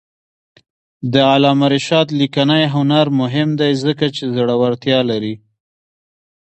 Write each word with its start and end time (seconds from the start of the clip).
د 1.13 1.15
علامه 1.31 1.67
رشاد 1.75 2.07
لیکنی 2.19 2.63
هنر 2.75 3.05
مهم 3.21 3.49
دی 3.59 3.71
ځکه 3.83 4.05
چې 4.15 4.23
زړورتیا 4.35 4.99
لري. 5.09 5.35